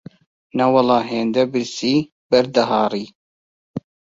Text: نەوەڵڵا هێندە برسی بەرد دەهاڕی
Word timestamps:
نەوەڵڵا 0.57 0.99
هێندە 1.11 1.43
برسی 1.51 1.95
بەرد 2.29 2.49
دەهاڕی 2.57 3.05